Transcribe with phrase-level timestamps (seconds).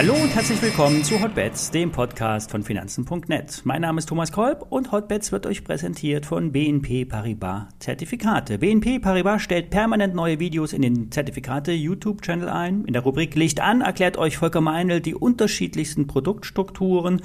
[0.00, 3.60] Hallo und herzlich willkommen zu Hotbets, dem Podcast von Finanzen.net.
[3.64, 8.56] Mein Name ist Thomas Kolb und Hotbets wird euch präsentiert von BNP Paribas Zertifikate.
[8.56, 12.86] BNP Paribas stellt permanent neue Videos in den Zertifikate YouTube-Channel ein.
[12.86, 17.20] In der Rubrik Licht an erklärt euch Volker Meinl die unterschiedlichsten Produktstrukturen.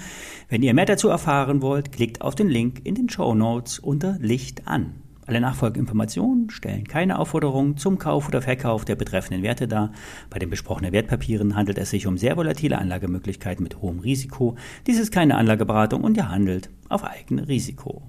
[0.49, 4.17] Wenn ihr mehr dazu erfahren wollt, klickt auf den Link in den Show Notes unter
[4.19, 5.04] Licht an.
[5.27, 9.91] Alle nachfolgenden Informationen stellen keine Aufforderung zum Kauf oder Verkauf der betreffenden Werte dar.
[10.29, 14.55] Bei den besprochenen Wertpapieren handelt es sich um sehr volatile Anlagemöglichkeiten mit hohem Risiko.
[14.85, 18.03] Dies ist keine Anlageberatung und ihr handelt auf eigene Risiko.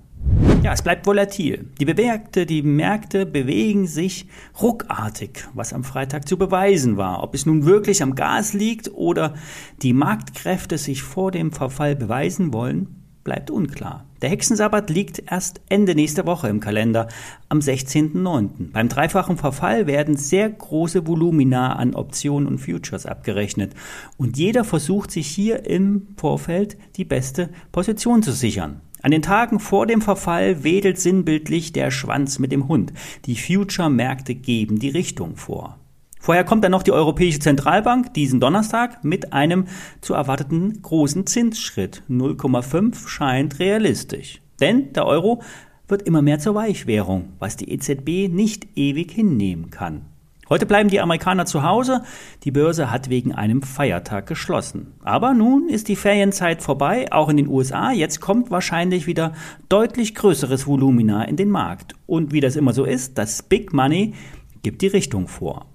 [0.62, 1.70] Ja, es bleibt volatil.
[1.80, 4.26] Die Bewegte, die Märkte bewegen sich
[4.60, 7.22] ruckartig, was am Freitag zu beweisen war.
[7.22, 9.34] Ob es nun wirklich am Gas liegt oder
[9.80, 14.06] die Marktkräfte sich vor dem Verfall beweisen wollen, bleibt unklar.
[14.22, 17.08] Der Hexensabbat liegt erst Ende nächster Woche im Kalender,
[17.48, 18.72] am 16.09.
[18.72, 23.74] Beim dreifachen Verfall werden sehr große Volumina an Optionen und Futures abgerechnet
[24.16, 28.80] und jeder versucht sich hier im Vorfeld die beste Position zu sichern.
[29.02, 32.92] An den Tagen vor dem Verfall wedelt sinnbildlich der Schwanz mit dem Hund.
[33.24, 35.78] Die Future-Märkte geben die Richtung vor.
[36.18, 39.66] Vorher kommt dann noch die Europäische Zentralbank diesen Donnerstag mit einem
[40.00, 42.02] zu erwarteten großen Zinsschritt.
[42.08, 44.40] 0,5 scheint realistisch.
[44.60, 45.42] Denn der Euro
[45.88, 50.06] wird immer mehr zur Weichwährung, was die EZB nicht ewig hinnehmen kann.
[50.48, 52.02] Heute bleiben die Amerikaner zu Hause,
[52.44, 54.94] die Börse hat wegen einem Feiertag geschlossen.
[55.02, 59.32] Aber nun ist die Ferienzeit vorbei, auch in den USA, jetzt kommt wahrscheinlich wieder
[59.68, 61.94] deutlich größeres Volumina in den Markt.
[62.06, 64.14] Und wie das immer so ist, das Big Money
[64.62, 65.66] gibt die Richtung vor.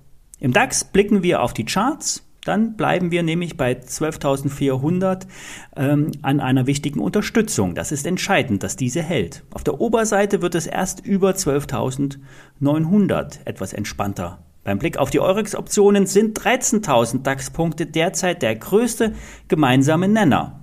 [0.42, 2.28] Im DAX blicken wir auf die Charts.
[2.44, 5.28] Dann bleiben wir nämlich bei 12.400
[5.75, 7.75] ähm, an einer wichtigen Unterstützung.
[7.75, 9.44] Das ist entscheidend, dass diese hält.
[9.53, 14.39] Auf der Oberseite wird es erst über 12.900 etwas entspannter.
[14.64, 19.14] Beim Blick auf die Eurex-Optionen sind 13.000 DAX-Punkte derzeit der größte
[19.47, 20.59] gemeinsame Nenner.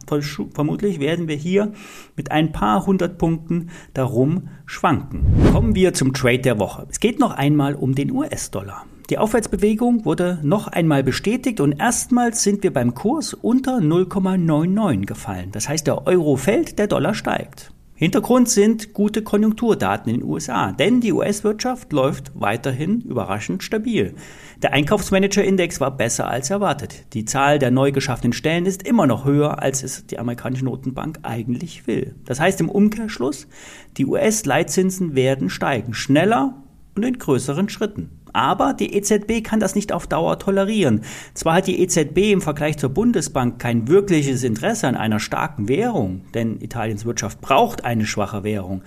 [0.55, 1.71] Vermutlich werden wir hier
[2.17, 5.25] mit ein paar hundert Punkten darum schwanken.
[5.53, 6.89] Kommen wir zum Trade der Woche.
[6.91, 8.85] Es geht noch einmal um den US-Dollar.
[9.11, 15.49] Die Aufwärtsbewegung wurde noch einmal bestätigt und erstmals sind wir beim Kurs unter 0,99 gefallen.
[15.51, 17.73] Das heißt, der Euro fällt, der Dollar steigt.
[17.95, 24.15] Hintergrund sind gute Konjunkturdaten in den USA, denn die US-Wirtschaft läuft weiterhin überraschend stabil.
[24.63, 27.07] Der Einkaufsmanager-Index war besser als erwartet.
[27.15, 31.21] Die Zahl der neu geschaffenen Stellen ist immer noch höher, als es die amerikanische Notenbank
[31.23, 32.15] eigentlich will.
[32.27, 33.49] Das heißt im Umkehrschluss,
[33.97, 36.63] die US-Leitzinsen werden steigen, schneller
[36.95, 38.18] und in größeren Schritten.
[38.39, 41.01] Aber die EZB kann das nicht auf Dauer tolerieren.
[41.35, 46.21] Zwar hat die EZB im Vergleich zur Bundesbank kein wirkliches Interesse an einer starken Währung,
[46.35, 48.83] denn Italiens Wirtschaft braucht eine schwache Währung.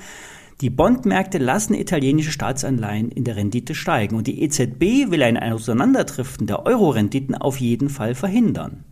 [0.61, 6.47] Die Bondmärkte lassen italienische Staatsanleihen in der Rendite steigen und die EZB will ein Auseinanderdriften
[6.47, 8.85] der Euro-Renditen auf jeden Fall verhindern.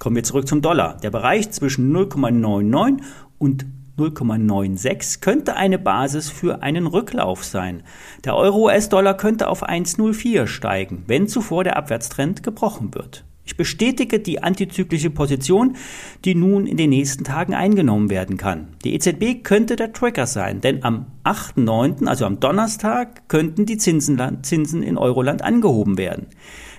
[0.00, 0.96] Kommen wir zurück zum Dollar.
[0.96, 3.00] Der Bereich zwischen 0,99
[3.38, 3.64] und
[4.00, 7.82] 0,96 könnte eine Basis für einen Rücklauf sein.
[8.24, 13.24] Der Euro-US-Dollar könnte auf 1,04 steigen, wenn zuvor der Abwärtstrend gebrochen wird.
[13.50, 15.76] Ich bestätige die antizyklische Position,
[16.24, 18.68] die nun in den nächsten Tagen eingenommen werden kann.
[18.84, 24.20] Die EZB könnte der Trigger sein, denn am 8.9., also am Donnerstag, könnten die Zinsen,
[24.42, 26.28] Zinsen in Euroland angehoben werden.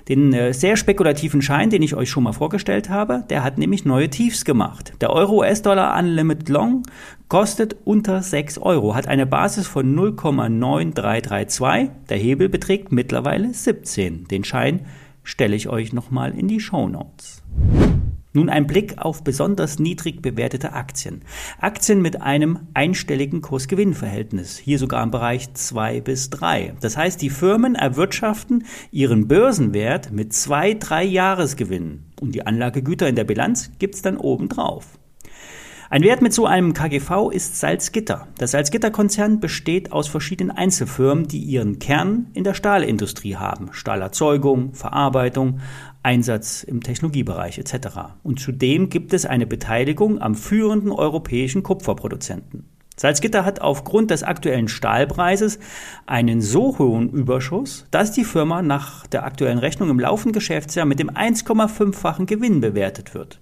[0.08, 3.86] Den äh, sehr spekulativen Schein, den ich euch schon mal vorgestellt habe, der hat nämlich
[3.86, 4.94] neue Tiefs gemacht.
[5.02, 6.84] Der Euro-US-Dollar Unlimited Long
[7.28, 11.90] kostet unter 6 Euro, hat eine Basis von 0,9332.
[12.10, 14.28] Der Hebel beträgt mittlerweile 17.
[14.28, 14.82] Den Schein
[15.24, 17.44] stelle ich euch nochmal in die Show Notes.
[18.34, 21.22] Nun ein Blick auf besonders niedrig bewertete Aktien.
[21.60, 26.76] Aktien mit einem einstelligen Kurs-Gewinn-Verhältnis, hier sogar im Bereich 2 bis 3.
[26.80, 33.16] Das heißt, die Firmen erwirtschaften ihren Börsenwert mit zwei, drei Jahresgewinnen und die Anlagegüter in
[33.16, 34.98] der Bilanz gibt's dann obendrauf.
[35.92, 38.30] Ein Wert mit so einem KGV ist Salzgitter.
[38.40, 43.74] Der Salzgitter-Konzern besteht aus verschiedenen Einzelfirmen, die ihren Kern in der Stahlindustrie haben.
[43.74, 45.60] Stahlerzeugung, Verarbeitung,
[46.04, 47.88] Einsatz im Technologiebereich etc.
[48.24, 52.66] Und zudem gibt es eine Beteiligung am führenden europäischen Kupferproduzenten.
[52.98, 55.60] Salzgitter hat aufgrund des aktuellen Stahlpreises
[56.06, 61.00] einen so hohen Überschuss, dass die Firma nach der aktuellen Rechnung im laufenden Geschäftsjahr mit
[61.00, 63.42] dem 1,5-fachen Gewinn bewertet wird.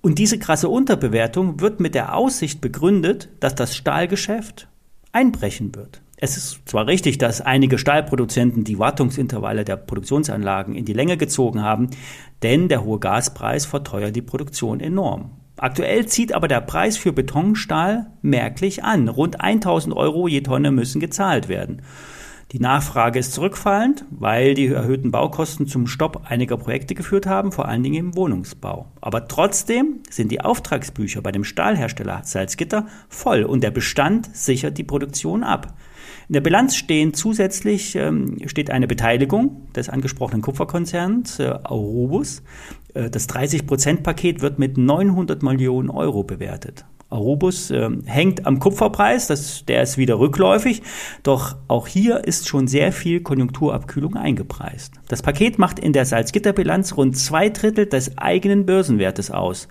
[0.00, 4.68] Und diese krasse Unterbewertung wird mit der Aussicht begründet, dass das Stahlgeschäft
[5.12, 6.00] einbrechen wird.
[6.22, 11.62] Es ist zwar richtig, dass einige Stahlproduzenten die Wartungsintervalle der Produktionsanlagen in die Länge gezogen
[11.62, 11.88] haben,
[12.42, 15.30] denn der hohe Gaspreis verteuert die Produktion enorm.
[15.56, 19.08] Aktuell zieht aber der Preis für Betonstahl merklich an.
[19.08, 21.80] Rund 1000 Euro je Tonne müssen gezahlt werden.
[22.52, 27.68] Die Nachfrage ist zurückfallend, weil die erhöhten Baukosten zum Stopp einiger Projekte geführt haben, vor
[27.68, 28.88] allen Dingen im Wohnungsbau.
[29.00, 34.84] Aber trotzdem sind die Auftragsbücher bei dem Stahlhersteller Salzgitter voll und der Bestand sichert die
[34.84, 35.74] Produktion ab.
[36.28, 42.42] In der Bilanz stehen zusätzlich ähm, steht eine Beteiligung des angesprochenen Kupferkonzerns äh, Aurobus.
[42.94, 46.84] Äh, das 30-Prozent-Paket wird mit 900 Millionen Euro bewertet.
[47.10, 50.82] Arubus äh, hängt am Kupferpreis, das, der ist wieder rückläufig,
[51.22, 54.94] doch auch hier ist schon sehr viel Konjunkturabkühlung eingepreist.
[55.08, 59.68] Das Paket macht in der Salzgitterbilanz rund zwei Drittel des eigenen Börsenwertes aus.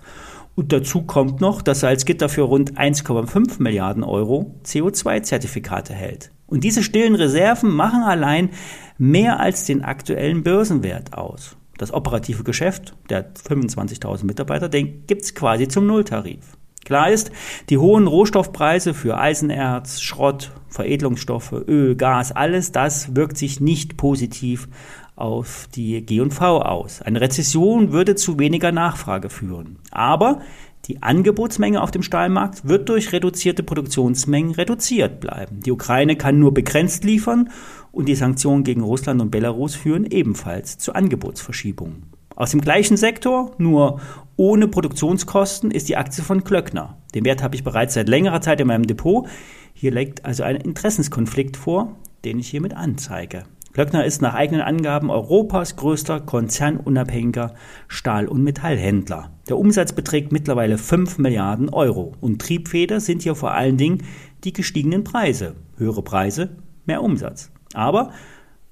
[0.54, 6.30] Und dazu kommt noch, dass Salzgitter für rund 1,5 Milliarden Euro CO2-Zertifikate hält.
[6.46, 8.50] Und diese stillen Reserven machen allein
[8.98, 11.56] mehr als den aktuellen Börsenwert aus.
[11.78, 16.58] Das operative Geschäft der 25.000 Mitarbeiter, den gibt's quasi zum Nulltarif.
[16.90, 17.30] Klar ist,
[17.68, 24.66] die hohen Rohstoffpreise für Eisenerz, Schrott, Veredelungsstoffe, Öl, Gas, alles das wirkt sich nicht positiv
[25.14, 27.00] auf die G&V aus.
[27.00, 29.78] Eine Rezession würde zu weniger Nachfrage führen.
[29.92, 30.40] Aber
[30.86, 35.60] die Angebotsmenge auf dem Stahlmarkt wird durch reduzierte Produktionsmengen reduziert bleiben.
[35.60, 37.50] Die Ukraine kann nur begrenzt liefern
[37.92, 42.10] und die Sanktionen gegen Russland und Belarus führen ebenfalls zu Angebotsverschiebungen.
[42.34, 44.00] Aus dem gleichen Sektor, nur
[44.40, 46.96] ohne Produktionskosten, ist die Aktie von Klöckner.
[47.14, 49.28] Den Wert habe ich bereits seit längerer Zeit in meinem Depot.
[49.74, 53.42] Hier liegt also ein Interessenskonflikt vor, den ich hiermit anzeige.
[53.74, 57.52] Klöckner ist nach eigenen Angaben Europas größter konzernunabhängiger
[57.86, 59.30] Stahl- und Metallhändler.
[59.50, 64.04] Der Umsatz beträgt mittlerweile 5 Milliarden Euro und Triebfeder sind hier vor allen Dingen
[64.44, 65.54] die gestiegenen Preise.
[65.76, 66.48] Höhere Preise,
[66.86, 67.50] mehr Umsatz.
[67.74, 68.12] Aber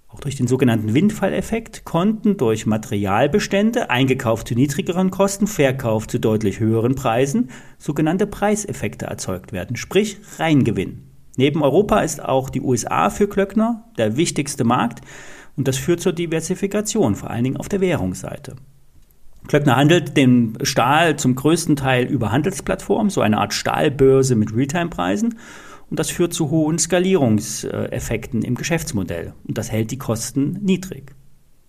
[0.09, 6.61] auch durch den sogenannten Windfalleffekt konnten durch Materialbestände, eingekauft zu niedrigeren Kosten, verkauft zu deutlich
[6.61, 11.03] höheren Preisen, sogenannte Preiseffekte erzeugt werden, sprich Reingewinn.
[11.37, 15.03] Neben Europa ist auch die USA für Klöckner der wichtigste Markt
[15.57, 18.57] und das führt zur Diversifikation, vor allen Dingen auf der Währungsseite.
[19.47, 25.39] Klöckner handelt den Stahl zum größten Teil über Handelsplattformen, so eine Art Stahlbörse mit Realtime-Preisen
[25.91, 31.15] und das führt zu hohen Skalierungseffekten im Geschäftsmodell und das hält die Kosten niedrig.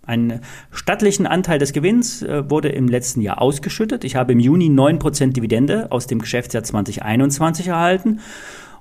[0.04, 4.04] Einen stattlichen Anteil des Gewinns äh, wurde im letzten Jahr ausgeschüttet.
[4.04, 8.19] Ich habe im Juni 9% Dividende aus dem Geschäftsjahr 2021 erhalten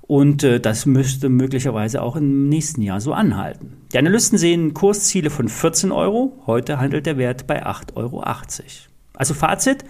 [0.09, 3.77] und äh, das müsste möglicherweise auch im nächsten Jahr so anhalten.
[3.93, 6.33] Die Analysten sehen Kursziele von 14 Euro.
[6.47, 8.25] Heute handelt der Wert bei 8,80 Euro.
[9.15, 9.85] Also Fazit,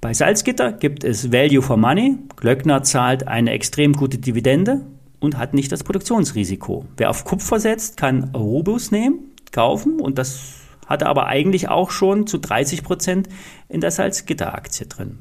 [0.00, 2.18] bei Salzgitter gibt es Value for Money.
[2.36, 4.82] Glöckner zahlt eine extrem gute Dividende
[5.18, 6.84] und hat nicht das Produktionsrisiko.
[6.96, 10.54] Wer auf Kupfer setzt, kann Rubus nehmen, kaufen und das
[10.86, 13.28] hat er aber eigentlich auch schon zu 30 Prozent
[13.68, 15.18] in der Salzgitter-Aktie drin.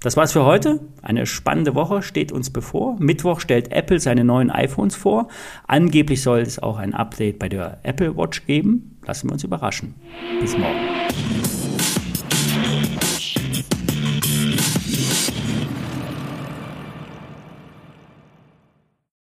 [0.00, 0.80] Das war's für heute.
[1.02, 2.96] Eine spannende Woche steht uns bevor.
[2.98, 5.28] Mittwoch stellt Apple seine neuen iPhones vor.
[5.66, 8.98] Angeblich soll es auch ein Update bei der Apple Watch geben.
[9.06, 9.94] Lassen wir uns überraschen.
[10.40, 11.59] Bis morgen.